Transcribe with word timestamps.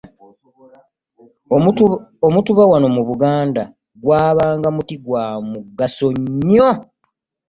Omutuba 2.27 2.63
wano 2.71 2.87
mu 2.95 3.01
Buganda 3.09 3.63
gwabanga 4.01 4.67
muti 4.75 4.95
gwa 5.03 5.25
mugaso 5.49 6.07
nnyo. 6.19 6.69